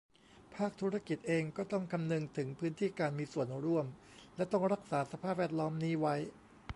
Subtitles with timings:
[0.55, 3.85] ภาคธุรกิจเองก็ต้องคำนึงถึงพื้นที่การมีส่วนร่วม
[4.35, 6.15] และ ต้องรักษาสภาพแวดล้อมนี้ไว้